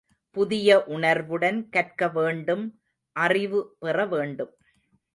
[0.35, 2.65] புதிய உணர்வுடன் கற்க வேண்டும்
[3.15, 4.53] அறிவு பெற வேண்டும்.